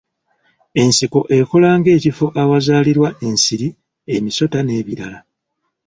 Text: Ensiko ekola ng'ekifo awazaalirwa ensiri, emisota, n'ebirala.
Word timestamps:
Ensiko 0.83 1.19
ekola 1.37 1.69
ng'ekifo 1.79 2.25
awazaalirwa 2.41 3.09
ensiri, 3.27 3.67
emisota, 4.15 4.59
n'ebirala. 4.63 5.19